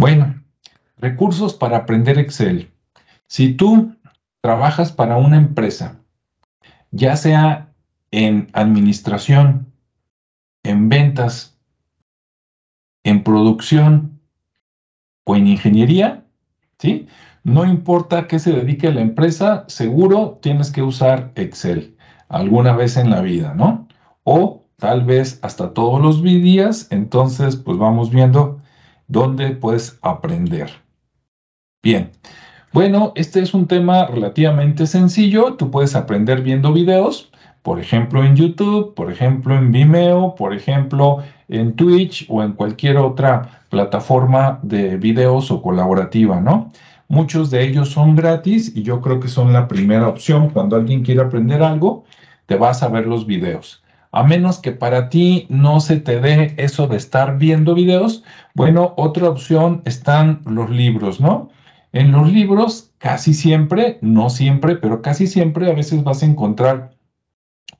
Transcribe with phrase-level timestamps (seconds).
[0.00, 0.42] Bueno,
[0.96, 2.70] recursos para aprender Excel.
[3.26, 3.96] Si tú
[4.40, 6.00] trabajas para una empresa,
[6.90, 7.74] ya sea
[8.10, 9.74] en administración,
[10.62, 11.60] en ventas,
[13.04, 14.22] en producción
[15.24, 16.24] o en ingeniería,
[16.78, 17.06] ¿sí?
[17.44, 21.94] No importa qué se dedique a la empresa, seguro tienes que usar Excel
[22.30, 23.86] alguna vez en la vida, ¿no?
[24.24, 28.59] O tal vez hasta todos los días, entonces pues vamos viendo
[29.10, 30.70] dónde puedes aprender.
[31.82, 32.10] Bien,
[32.72, 37.30] bueno, este es un tema relativamente sencillo, tú puedes aprender viendo videos,
[37.62, 41.18] por ejemplo en YouTube, por ejemplo en Vimeo, por ejemplo
[41.48, 46.70] en Twitch o en cualquier otra plataforma de videos o colaborativa, ¿no?
[47.08, 50.50] Muchos de ellos son gratis y yo creo que son la primera opción.
[50.50, 52.04] Cuando alguien quiere aprender algo,
[52.46, 53.82] te vas a ver los videos.
[54.12, 58.94] A menos que para ti no se te dé eso de estar viendo videos, bueno,
[58.96, 61.50] otra opción están los libros, ¿no?
[61.92, 66.92] En los libros casi siempre, no siempre, pero casi siempre a veces vas a encontrar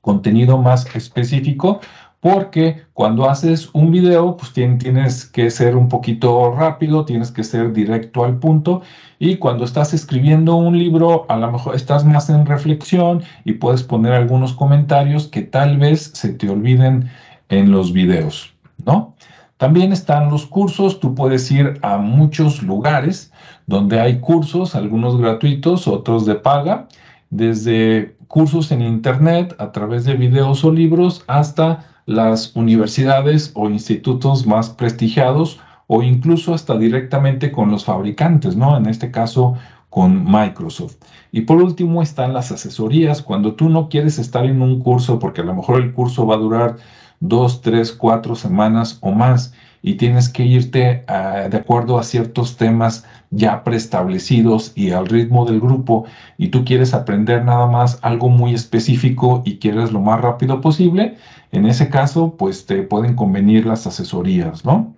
[0.01, 1.79] contenido más específico
[2.21, 7.73] porque cuando haces un video, pues tienes que ser un poquito rápido, tienes que ser
[7.73, 8.83] directo al punto
[9.17, 13.81] y cuando estás escribiendo un libro, a lo mejor estás más en reflexión y puedes
[13.81, 17.09] poner algunos comentarios que tal vez se te olviden
[17.49, 18.53] en los videos,
[18.85, 19.15] ¿no?
[19.57, 23.31] También están los cursos, tú puedes ir a muchos lugares
[23.65, 26.87] donde hay cursos, algunos gratuitos, otros de paga,
[27.31, 34.45] desde cursos en internet a través de videos o libros hasta las universidades o institutos
[34.45, 38.77] más prestigiados o incluso hasta directamente con los fabricantes, ¿no?
[38.77, 39.55] En este caso
[39.89, 40.95] con Microsoft.
[41.33, 43.21] Y por último están las asesorías.
[43.21, 46.35] Cuando tú no quieres estar en un curso, porque a lo mejor el curso va
[46.35, 46.77] a durar
[47.19, 52.55] dos, tres, cuatro semanas o más, y tienes que irte ah, de acuerdo a ciertos
[52.55, 56.05] temas ya preestablecidos y al ritmo del grupo,
[56.37, 61.17] y tú quieres aprender nada más algo muy específico y quieres lo más rápido posible,
[61.51, 64.95] en ese caso, pues te pueden convenir las asesorías, ¿no?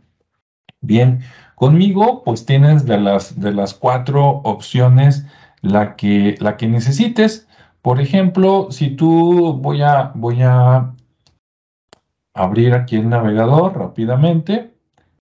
[0.81, 1.22] Bien,
[1.55, 5.25] conmigo, pues tienes de las, de las cuatro opciones
[5.61, 7.47] la que, la que necesites.
[7.81, 10.93] Por ejemplo, si tú voy a, voy a
[12.33, 14.73] abrir aquí el navegador rápidamente.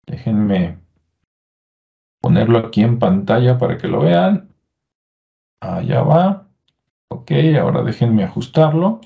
[0.06, 0.85] Déjenme
[2.26, 4.48] ponerlo aquí en pantalla para que lo vean.
[5.60, 6.48] Allá va.
[7.08, 9.00] Ok, ahora déjenme ajustarlo.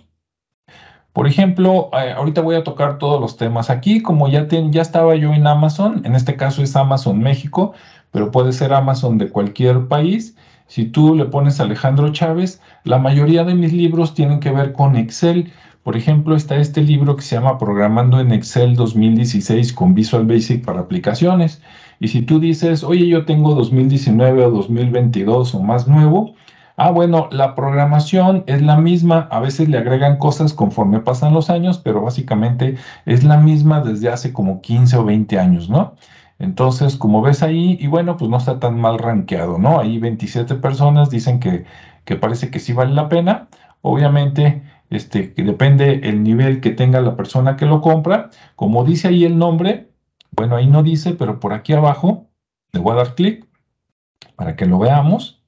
[1.12, 5.16] Por ejemplo, eh, ahorita voy a tocar todos los temas aquí, como ya, ya estaba
[5.16, 7.74] yo en Amazon, en este caso es Amazon México,
[8.10, 10.34] pero puede ser Amazon de cualquier país.
[10.66, 14.96] Si tú le pones Alejandro Chávez, la mayoría de mis libros tienen que ver con
[14.96, 15.52] Excel.
[15.82, 20.64] Por ejemplo, está este libro que se llama Programando en Excel 2016 con Visual Basic
[20.64, 21.60] para aplicaciones.
[22.00, 26.34] Y si tú dices, oye, yo tengo 2019 o 2022 o más nuevo,
[26.82, 31.50] Ah, bueno, la programación es la misma, a veces le agregan cosas conforme pasan los
[31.50, 35.94] años, pero básicamente es la misma desde hace como 15 o 20 años, ¿no?
[36.38, 39.78] Entonces, como ves ahí, y bueno, pues no está tan mal rankeado, ¿no?
[39.78, 41.66] Ahí 27 personas dicen que,
[42.06, 43.48] que parece que sí vale la pena.
[43.82, 48.30] Obviamente, este, que depende el nivel que tenga la persona que lo compra.
[48.56, 49.89] Como dice ahí el nombre,
[50.32, 52.30] bueno, ahí no dice, pero por aquí abajo
[52.72, 53.46] le voy a dar clic
[54.36, 55.39] para que lo veamos.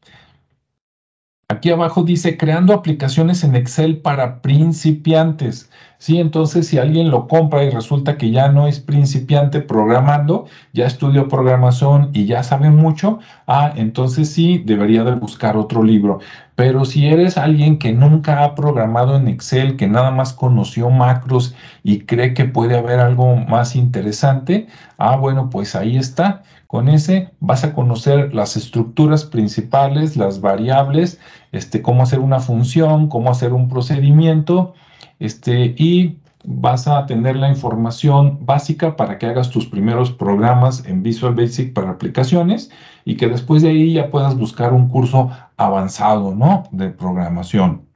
[1.53, 5.71] Aquí abajo dice creando aplicaciones en Excel para principiantes.
[5.99, 10.87] Sí, entonces si alguien lo compra y resulta que ya no es principiante programando, ya
[10.87, 16.21] estudió programación y ya sabe mucho, ah, entonces sí debería de buscar otro libro.
[16.55, 21.55] Pero si eres alguien que nunca ha programado en Excel, que nada más conoció macros
[21.83, 26.43] y cree que puede haber algo más interesante, ah, bueno, pues ahí está.
[26.67, 31.21] Con ese vas a conocer las estructuras principales, las variables,
[31.53, 34.75] este, cómo hacer una función, cómo hacer un procedimiento,
[35.19, 41.03] este, y vas a tener la información básica para que hagas tus primeros programas en
[41.03, 42.71] Visual Basic para aplicaciones
[43.05, 46.65] y que después de ahí ya puedas buscar un curso avanzado, ¿no?
[46.73, 47.87] De programación.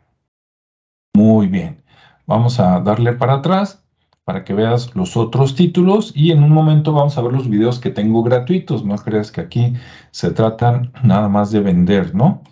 [1.14, 1.82] Muy bien.
[2.26, 3.82] Vamos a darle para atrás
[4.24, 7.78] para que veas los otros títulos y en un momento vamos a ver los videos
[7.78, 8.84] que tengo gratuitos.
[8.84, 9.74] No creas que aquí
[10.10, 12.42] se tratan nada más de vender, ¿no?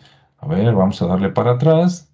[0.44, 2.12] A ver, vamos a darle para atrás.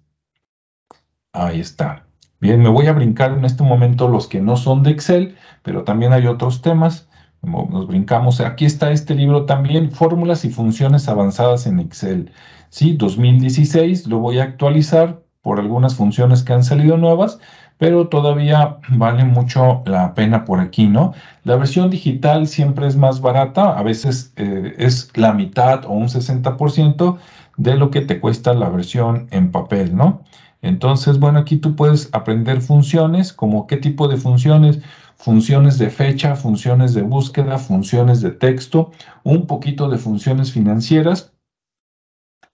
[1.33, 2.05] Ahí está.
[2.39, 5.83] Bien, me voy a brincar en este momento los que no son de Excel, pero
[5.83, 7.09] también hay otros temas.
[7.41, 8.39] Nos brincamos.
[8.39, 12.31] Aquí está este libro también, Fórmulas y Funciones Avanzadas en Excel.
[12.69, 17.37] Sí, 2016, lo voy a actualizar por algunas funciones que han salido nuevas,
[17.77, 21.13] pero todavía vale mucho la pena por aquí, ¿no?
[21.43, 26.07] La versión digital siempre es más barata, a veces eh, es la mitad o un
[26.07, 27.17] 60%
[27.61, 30.23] de lo que te cuesta la versión en papel, ¿no?
[30.63, 34.79] Entonces, bueno, aquí tú puedes aprender funciones, como qué tipo de funciones,
[35.15, 38.91] funciones de fecha, funciones de búsqueda, funciones de texto,
[39.23, 41.33] un poquito de funciones financieras,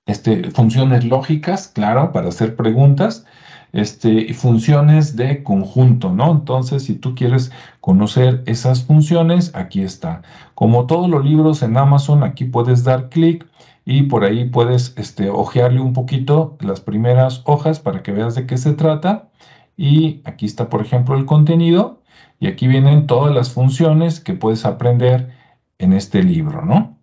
[0.06, 3.25] este, funciones lógicas, claro, para hacer preguntas,
[3.74, 6.31] este, funciones de conjunto, ¿no?
[6.31, 7.51] Entonces, si tú quieres
[7.81, 10.21] conocer esas funciones, aquí está.
[10.56, 13.45] Como todos los libros en Amazon, aquí puedes dar clic
[13.89, 18.45] y por ahí puedes este, ojearle un poquito las primeras hojas para que veas de
[18.45, 19.30] qué se trata.
[19.78, 22.01] Y aquí está, por ejemplo, el contenido
[22.38, 25.31] y aquí vienen todas las funciones que puedes aprender
[25.78, 26.98] en este libro, ¿no?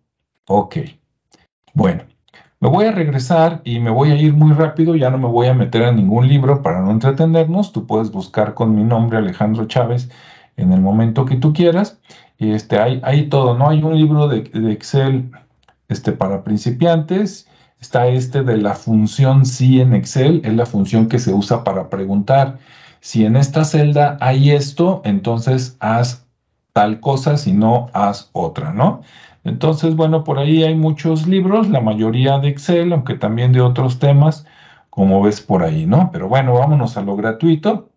[0.47, 0.77] Ok.
[1.73, 2.03] Bueno,
[2.61, 5.47] me voy a regresar y me voy a ir muy rápido, ya no me voy
[5.47, 7.73] a meter a ningún libro para no entretenernos.
[7.73, 10.11] Tú puedes buscar con mi nombre Alejandro Chávez
[10.59, 11.99] en el momento que tú quieras.
[12.37, 13.71] Y este, hay, hay todo, ¿no?
[13.71, 15.31] Hay un libro de Excel
[15.89, 17.49] este, para principiantes.
[17.81, 21.91] Está este de la función si en Excel, es la función que se usa para
[21.91, 22.59] preguntar.
[23.01, 26.27] Si en esta celda hay esto, entonces haz
[26.73, 29.03] tal cosa, si no, haz otra, ¿no?
[29.45, 33.99] Entonces, bueno, por ahí hay muchos libros, la mayoría de Excel, aunque también de otros
[33.99, 34.47] temas,
[34.91, 36.11] como ves por ahí, ¿no?
[36.13, 37.91] Pero bueno, vámonos a lo gratuito.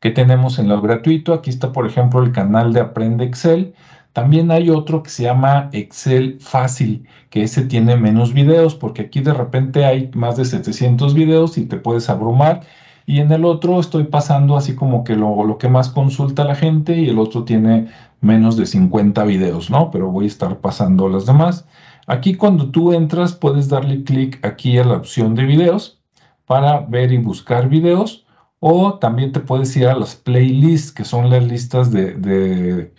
[0.00, 1.32] ¿Qué tenemos en lo gratuito?
[1.32, 3.74] Aquí está, por ejemplo, el canal de Aprende Excel.
[4.12, 9.20] También hay otro que se llama Excel Fácil, que ese tiene menos videos, porque aquí
[9.20, 12.62] de repente hay más de 700 videos y te puedes abrumar.
[13.06, 16.54] Y en el otro estoy pasando así como que lo, lo que más consulta la
[16.54, 17.88] gente y el otro tiene
[18.20, 19.90] menos de 50 videos, ¿no?
[19.90, 21.66] Pero voy a estar pasando las demás.
[22.06, 26.00] Aquí cuando tú entras puedes darle clic aquí a la opción de videos
[26.46, 28.26] para ver y buscar videos
[28.60, 32.92] o también te puedes ir a las playlists que son las listas de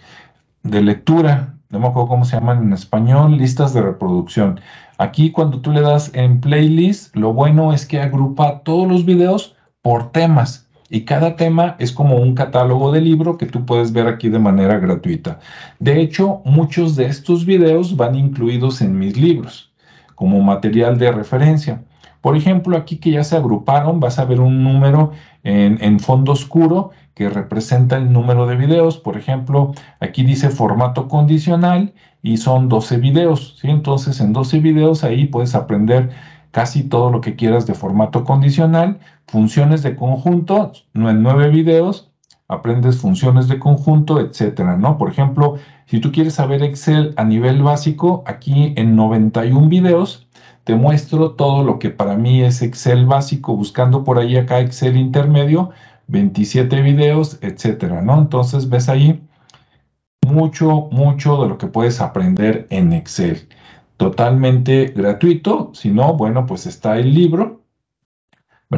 [0.63, 4.59] de lectura, no me acuerdo cómo se llaman en español, listas de reproducción.
[4.97, 9.55] Aquí cuando tú le das en playlist, lo bueno es que agrupa todos los videos
[9.81, 14.07] por temas y cada tema es como un catálogo de libro que tú puedes ver
[14.07, 15.39] aquí de manera gratuita.
[15.79, 19.73] De hecho, muchos de estos videos van incluidos en mis libros
[20.15, 21.83] como material de referencia.
[22.21, 25.11] Por ejemplo, aquí que ya se agruparon, vas a ver un número
[25.43, 28.97] en, en fondo oscuro que representa el número de videos.
[28.97, 33.57] Por ejemplo, aquí dice formato condicional y son 12 videos.
[33.59, 33.69] ¿sí?
[33.69, 36.09] Entonces, en 12 videos ahí puedes aprender
[36.51, 42.11] casi todo lo que quieras de formato condicional, funciones de conjunto, en 9 videos,
[42.47, 44.97] aprendes funciones de conjunto, etcétera, ¿no?
[44.97, 45.55] Por ejemplo,
[45.87, 50.27] si tú quieres saber Excel a nivel básico, aquí en 91 videos
[50.63, 54.95] te muestro todo lo que para mí es Excel básico, buscando por ahí acá Excel
[54.95, 55.71] intermedio,
[56.07, 58.19] 27 videos, etcétera, ¿no?
[58.19, 59.21] Entonces ves ahí
[60.27, 63.47] mucho, mucho de lo que puedes aprender en Excel.
[63.97, 67.62] Totalmente gratuito, si no, bueno, pues está el libro,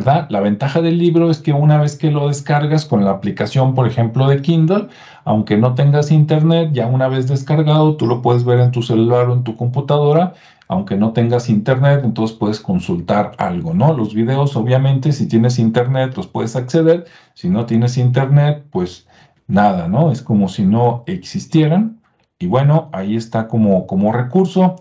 [0.03, 3.87] La ventaja del libro es que una vez que lo descargas con la aplicación, por
[3.87, 4.87] ejemplo, de Kindle,
[5.23, 9.29] aunque no tengas internet, ya una vez descargado, tú lo puedes ver en tu celular
[9.29, 10.33] o en tu computadora
[10.67, 13.93] aunque no tengas internet, entonces puedes consultar algo, ¿no?
[13.93, 17.05] Los videos, obviamente, si tienes internet, los puedes acceder.
[17.33, 19.07] Si no tienes internet, pues
[19.47, 20.11] nada, ¿no?
[20.11, 22.01] Es como si no existieran.
[22.39, 24.75] Y bueno, ahí está como, como recurso.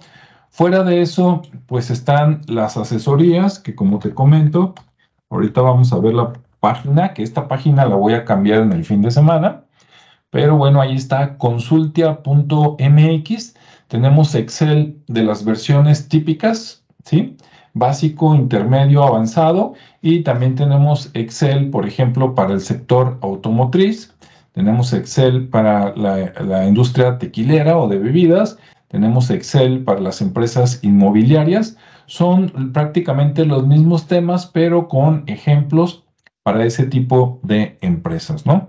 [0.48, 4.74] Fuera de eso, pues están las asesorías, que como te comento,
[5.30, 8.84] ahorita vamos a ver la página, que esta página la voy a cambiar en el
[8.84, 9.64] fin de semana.
[10.30, 13.54] Pero bueno, ahí está consultia.mx
[13.88, 17.36] tenemos Excel de las versiones típicas, ¿sí?
[17.74, 19.74] Básico, intermedio, avanzado.
[20.00, 24.14] Y también tenemos Excel, por ejemplo, para el sector automotriz.
[24.52, 28.58] Tenemos Excel para la, la industria tequilera o de bebidas.
[28.88, 31.76] Tenemos Excel para las empresas inmobiliarias.
[32.06, 36.04] Son prácticamente los mismos temas, pero con ejemplos
[36.42, 38.68] para ese tipo de empresas, ¿no?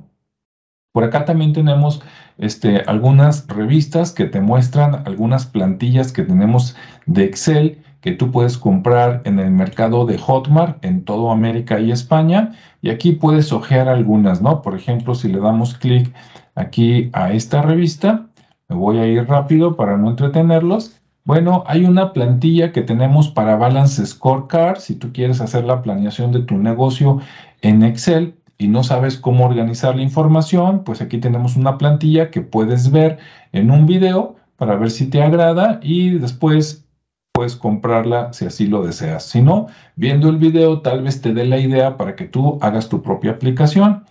[0.94, 2.01] Por acá también tenemos
[2.38, 6.75] este, algunas revistas que te muestran algunas plantillas que tenemos
[7.06, 11.92] de Excel que tú puedes comprar en el mercado de Hotmart en toda América y
[11.92, 12.51] España.
[12.84, 14.62] Y aquí puedes ojear algunas, ¿no?
[14.62, 16.13] Por ejemplo, si le damos clic
[16.54, 18.27] aquí a esta revista,
[18.70, 21.01] me voy a ir rápido para no entretenerlos.
[21.25, 24.77] Bueno, hay una plantilla que tenemos para Balance Scorecard.
[24.77, 27.20] Si tú quieres hacer la planeación de tu negocio
[27.62, 32.41] en Excel, y no sabes cómo organizar la información, pues aquí tenemos una plantilla que
[32.41, 33.17] puedes ver
[33.51, 36.86] en un video para ver si te agrada y después
[37.34, 39.25] puedes comprarla si así lo deseas.
[39.25, 42.88] Si no, viendo el video tal vez te dé la idea para que tú hagas
[42.88, 44.05] tu propia aplicación.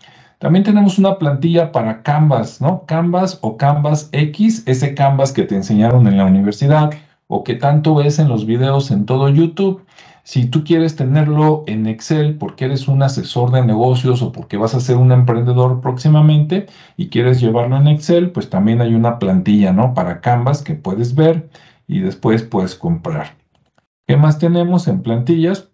[0.45, 2.85] También tenemos una plantilla para Canvas, ¿no?
[2.85, 6.91] Canvas o Canvas X, ese Canvas que te enseñaron en la universidad
[7.29, 9.87] o que tanto ves en los videos en todo YouTube.
[10.23, 14.75] Si tú quieres tenerlo en Excel porque eres un asesor de negocios o porque vas
[14.75, 16.67] a ser un emprendedor próximamente
[16.99, 19.95] y quieres llevarlo en Excel, pues también hay una plantilla, ¿no?
[19.95, 21.49] Para Canvas que puedes ver
[21.87, 23.29] y después puedes comprar.
[24.07, 25.71] ¿Qué más tenemos en plantillas?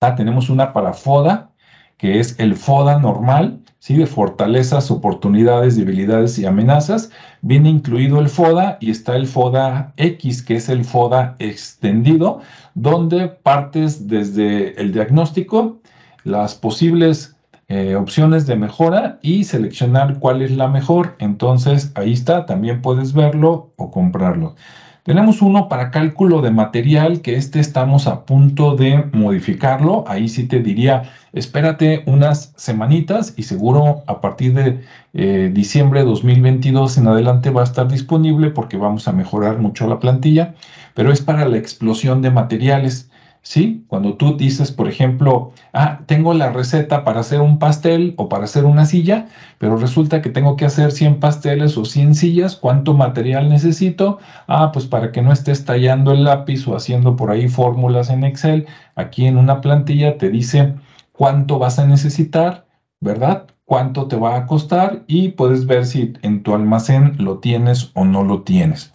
[0.00, 1.50] Ah, tenemos una para FODA,
[1.96, 3.96] que es el FODA normal, ¿sí?
[3.96, 7.10] De fortalezas, oportunidades, debilidades y amenazas.
[7.42, 12.40] Viene incluido el FODA y está el FODA X, que es el FODA extendido,
[12.74, 15.80] donde partes desde el diagnóstico,
[16.22, 17.34] las posibles
[17.68, 21.16] eh, opciones de mejora y seleccionar cuál es la mejor.
[21.18, 24.54] Entonces, ahí está, también puedes verlo o comprarlo.
[25.02, 30.04] Tenemos uno para cálculo de material que este estamos a punto de modificarlo.
[30.06, 34.80] Ahí sí te diría, espérate unas semanitas y seguro a partir de
[35.14, 39.86] eh, diciembre de 2022 en adelante va a estar disponible porque vamos a mejorar mucho
[39.86, 40.54] la plantilla,
[40.94, 43.09] pero es para la explosión de materiales.
[43.42, 43.84] ¿Sí?
[43.88, 48.44] Cuando tú dices, por ejemplo, ah, tengo la receta para hacer un pastel o para
[48.44, 49.28] hacer una silla,
[49.58, 54.18] pero resulta que tengo que hacer 100 pasteles o 100 sillas, ¿cuánto material necesito?
[54.46, 58.24] Ah, pues para que no estés tallando el lápiz o haciendo por ahí fórmulas en
[58.24, 60.74] Excel, aquí en una plantilla te dice
[61.12, 62.66] cuánto vas a necesitar,
[63.00, 63.46] ¿verdad?
[63.64, 68.04] Cuánto te va a costar y puedes ver si en tu almacén lo tienes o
[68.04, 68.92] no lo tienes.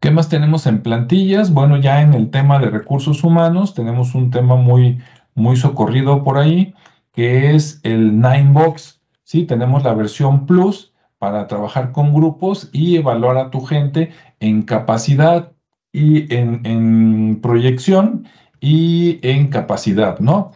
[0.00, 1.52] ¿Qué más tenemos en plantillas?
[1.52, 5.00] Bueno, ya en el tema de recursos humanos tenemos un tema muy,
[5.34, 6.72] muy socorrido por ahí,
[7.12, 9.00] que es el Ninebox.
[9.24, 9.44] ¿sí?
[9.44, 15.50] Tenemos la versión Plus para trabajar con grupos y evaluar a tu gente en capacidad
[15.92, 18.28] y en, en proyección
[18.60, 20.52] y en capacidad, ¿no?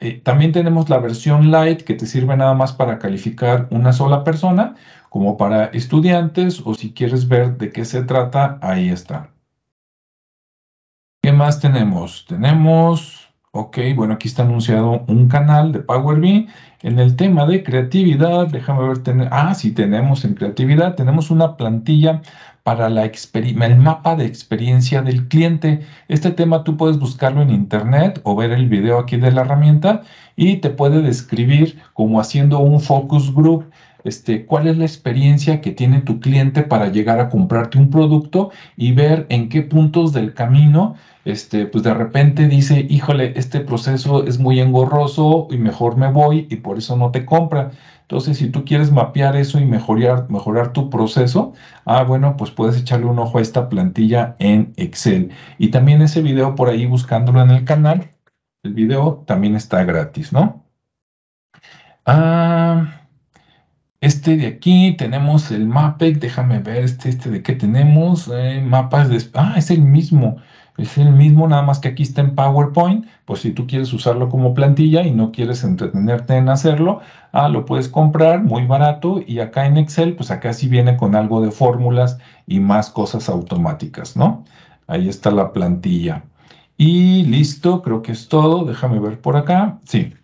[0.00, 4.24] Eh, también tenemos la versión light que te sirve nada más para calificar una sola
[4.24, 4.74] persona
[5.10, 9.30] como para estudiantes o si quieres ver de qué se trata, ahí está.
[11.22, 12.24] ¿Qué más tenemos?
[12.28, 16.48] Tenemos, ok, bueno, aquí está anunciado un canal de Power BI.
[16.82, 21.56] En el tema de creatividad, déjame ver, tener, ah, sí tenemos en creatividad, tenemos una
[21.56, 22.22] plantilla
[22.66, 25.86] para la el mapa de experiencia del cliente.
[26.08, 30.02] Este tema tú puedes buscarlo en internet o ver el video aquí de la herramienta
[30.34, 33.70] y te puede describir como haciendo un focus group
[34.06, 38.50] este, cuál es la experiencia que tiene tu cliente para llegar a comprarte un producto
[38.76, 40.94] y ver en qué puntos del camino,
[41.24, 46.46] este, pues de repente dice, híjole, este proceso es muy engorroso y mejor me voy
[46.50, 47.72] y por eso no te compra.
[48.02, 52.78] Entonces, si tú quieres mapear eso y mejorar, mejorar tu proceso, ah, bueno, pues puedes
[52.80, 55.30] echarle un ojo a esta plantilla en Excel.
[55.58, 58.12] Y también ese video por ahí buscándolo en el canal,
[58.62, 60.64] el video también está gratis, ¿no?
[62.04, 63.05] Ah,
[64.06, 69.08] este de aquí tenemos el MAPEC, déjame ver este, este de qué tenemos, eh, mapas
[69.08, 69.22] de...
[69.34, 70.36] Ah, es el mismo,
[70.78, 74.28] es el mismo, nada más que aquí está en PowerPoint, pues si tú quieres usarlo
[74.28, 77.00] como plantilla y no quieres entretenerte en hacerlo,
[77.32, 81.16] ah, lo puedes comprar muy barato y acá en Excel, pues acá sí viene con
[81.16, 84.44] algo de fórmulas y más cosas automáticas, ¿no?
[84.86, 86.24] Ahí está la plantilla.
[86.76, 90.14] Y listo, creo que es todo, déjame ver por acá, sí.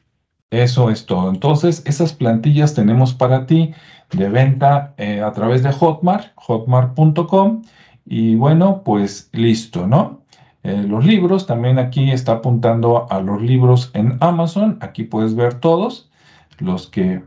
[0.53, 1.31] Eso es todo.
[1.31, 3.73] Entonces, esas plantillas tenemos para ti
[4.11, 7.63] de venta eh, a través de Hotmart, hotmart.com.
[8.05, 10.21] Y bueno, pues listo, ¿no?
[10.63, 14.77] Eh, los libros, también aquí está apuntando a los libros en Amazon.
[14.83, 16.11] Aquí puedes ver todos
[16.59, 17.25] los que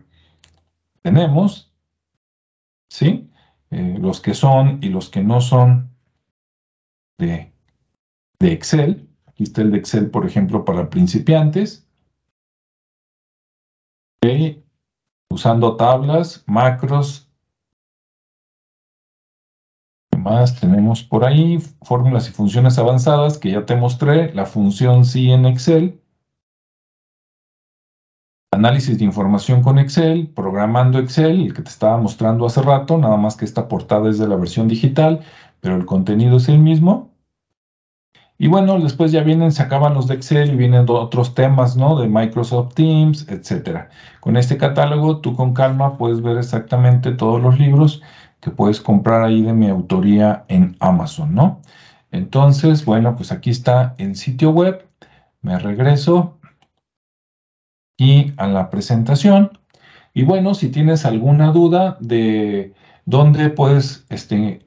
[1.01, 1.74] tenemos,
[2.89, 3.27] ¿sí?
[3.72, 5.89] Eh, los que son y los que no son
[7.17, 7.51] de,
[8.38, 9.10] de Excel.
[9.25, 11.85] Aquí está el de Excel, por ejemplo, para principiantes
[15.29, 17.29] usando tablas, macros.
[20.12, 21.60] ¿Qué más tenemos por ahí?
[21.84, 24.34] Fórmulas y funciones avanzadas que ya te mostré.
[24.34, 26.01] La función sí en Excel.
[28.51, 33.17] Análisis de información con Excel, programando Excel, el que te estaba mostrando hace rato, nada
[33.17, 35.25] más que esta portada es de la versión digital,
[35.60, 37.14] pero el contenido es el mismo.
[38.38, 42.00] Y bueno, después ya vienen, se acaban los de Excel y vienen otros temas, ¿no?
[42.00, 43.89] De Microsoft Teams, etcétera.
[44.20, 48.01] Con este catálogo, tú con calma puedes ver exactamente todos los libros
[48.42, 51.62] que puedes comprar ahí de mi autoría en Amazon, ¿no?
[52.12, 54.86] Entonces, bueno, pues aquí está el sitio web.
[55.42, 56.38] Me regreso
[57.98, 59.58] y a la presentación.
[60.13, 62.74] Y bueno, si tienes alguna duda de
[63.06, 64.65] dónde puedes este,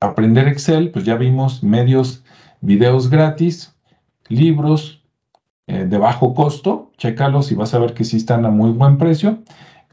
[0.00, 2.24] aprender Excel, pues ya vimos medios,
[2.60, 3.74] videos gratis,
[4.28, 5.02] libros
[5.66, 8.98] eh, de bajo costo, chécalos y vas a ver que sí están a muy buen
[8.98, 9.38] precio,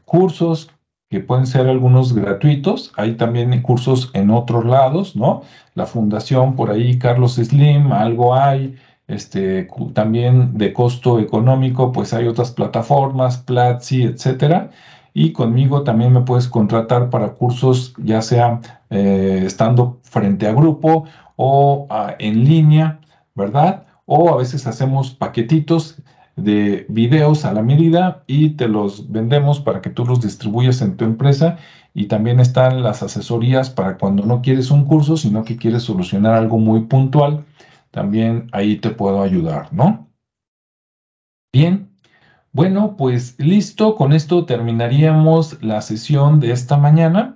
[0.04, 0.70] cursos
[1.08, 5.42] que pueden ser algunos gratuitos, hay también cursos en otros lados, ¿no?
[5.74, 8.74] La fundación por ahí, Carlos Slim, algo hay,
[9.06, 14.70] este, también de costo económico, pues hay otras plataformas, Platzi, etcétera.
[15.14, 21.04] Y conmigo también me puedes contratar para cursos, ya sea eh, estando frente a grupo
[21.36, 23.00] o ah, en línea,
[23.34, 23.86] ¿verdad?
[24.04, 26.02] O a veces hacemos paquetitos
[26.36, 30.96] de videos a la medida y te los vendemos para que tú los distribuyas en
[30.96, 31.58] tu empresa.
[31.94, 36.34] Y también están las asesorías para cuando no quieres un curso, sino que quieres solucionar
[36.34, 37.46] algo muy puntual
[37.96, 40.06] también ahí te puedo ayudar, ¿no?
[41.50, 41.88] Bien,
[42.52, 47.35] bueno, pues listo, con esto terminaríamos la sesión de esta mañana.